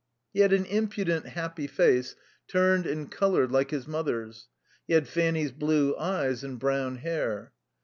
He 0.33 0.39
had 0.39 0.51
an 0.51 0.65
impudent, 0.65 1.27
happy 1.27 1.67
face, 1.67 2.15
turned 2.47 2.87
and 2.87 3.11
coloured 3.11 3.51
like 3.51 3.69
his 3.69 3.87
mother's; 3.87 4.47
he 4.87 4.95
had 4.95 5.07
Fanny's 5.07 5.51
blue 5.51 5.95
eyes 5.95 6.43
and 6.43 6.57
brown 6.57 6.95
hair. 6.95 7.53